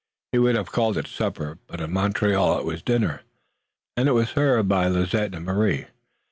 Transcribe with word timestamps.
He 0.31 0.39
would 0.39 0.55
have 0.55 0.71
called 0.71 0.97
it 0.97 1.05
supper, 1.05 1.59
but 1.67 1.79
in 1.79 1.93
Montreal 1.93 2.57
it 2.57 2.65
was 2.65 2.81
dinner, 2.81 3.21
and 3.95 4.09
it 4.09 4.13
was 4.13 4.29
served 4.29 4.67
by 4.67 4.87
Lizette 4.87 5.35
and 5.35 5.45
Marie. 5.45 5.89